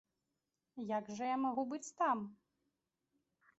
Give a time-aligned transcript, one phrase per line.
[0.97, 2.17] Як жа я магу быць там?